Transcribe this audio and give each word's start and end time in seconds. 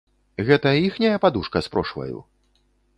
Гэта 0.47 0.69
іхняя 0.87 1.13
падушка 1.27 1.57
з 1.67 1.75
прошваю? 1.77 2.17